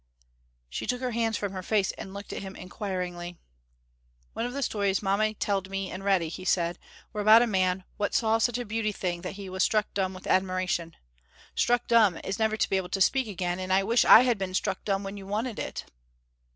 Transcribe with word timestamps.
She 0.67 0.87
took 0.87 0.99
her 0.99 1.11
hands 1.11 1.37
from 1.37 1.51
her 1.51 1.61
face 1.61 1.91
and 1.91 2.11
looked 2.11 2.33
at 2.33 2.41
him 2.41 2.55
inquiringly. 2.55 3.37
"One 4.33 4.47
of 4.47 4.53
the 4.53 4.63
stories 4.63 5.03
mamma 5.03 5.35
telled 5.35 5.69
me 5.69 5.91
and 5.91 6.03
Reddy," 6.03 6.27
he 6.27 6.43
said, 6.43 6.79
"were 7.13 7.21
about 7.21 7.43
a 7.43 7.45
man 7.45 7.83
what 7.97 8.15
saw 8.15 8.39
such 8.39 8.57
a 8.57 8.65
beauty 8.65 8.91
thing 8.91 9.21
that 9.21 9.33
he 9.33 9.47
was 9.47 9.61
struck 9.61 9.93
dumb 9.93 10.15
with 10.15 10.25
admiration. 10.25 10.95
Struck 11.53 11.85
dumb 11.85 12.19
is 12.23 12.39
never 12.39 12.57
to 12.57 12.67
be 12.67 12.77
able 12.77 12.89
to 12.89 12.99
speak 12.99 13.27
again, 13.27 13.59
and 13.59 13.71
I 13.71 13.83
wish 13.83 14.03
I 14.03 14.21
had 14.21 14.39
been 14.39 14.55
struck 14.55 14.83
dumb 14.85 15.03
when 15.03 15.17
you 15.17 15.27
wanted 15.27 15.59
it." 15.59 15.85